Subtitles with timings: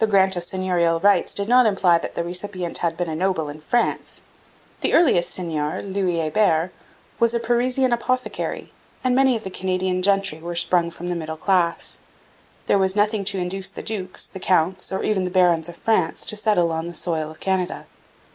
[0.00, 3.48] The grant of seigneurial rights did not imply that the recipient had been a noble
[3.48, 4.20] in France.
[4.82, 6.72] The earliest seigneur, Louis Hebert,
[7.18, 8.70] was a Parisian apothecary,
[9.02, 12.00] and many of the Canadian gentry were sprung from the middle class.
[12.66, 16.26] There was nothing to induce the dukes, the counts, or even the barons of France
[16.26, 17.86] to settle on the soil of Canada.